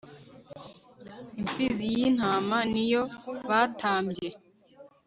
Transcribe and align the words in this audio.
impfizi 1.39 1.83
y'intama 1.95 2.57
niyo 2.73 3.03
batambye 3.49 4.29